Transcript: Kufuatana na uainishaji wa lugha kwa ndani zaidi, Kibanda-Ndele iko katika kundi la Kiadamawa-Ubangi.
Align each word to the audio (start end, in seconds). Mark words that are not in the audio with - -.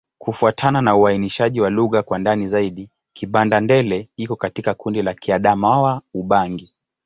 Kufuatana 0.17 0.81
na 0.81 0.95
uainishaji 0.95 1.61
wa 1.61 1.69
lugha 1.69 2.03
kwa 2.03 2.19
ndani 2.19 2.47
zaidi, 2.47 2.89
Kibanda-Ndele 3.13 4.09
iko 4.17 4.35
katika 4.35 4.73
kundi 4.73 5.01
la 5.01 5.13
Kiadamawa-Ubangi. 5.13 6.69